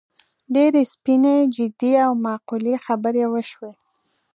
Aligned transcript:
ډېرې 0.55 0.83
سپینې، 0.93 1.35
جدي 1.55 1.91
او 2.05 2.11
معقولې 2.25 2.75
خبرې 2.85 3.25
وشوې. 3.33 3.71